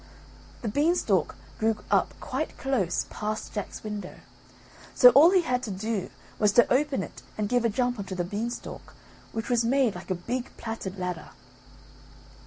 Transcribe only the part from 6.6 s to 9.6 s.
open it and give a jump on to the beanstalk which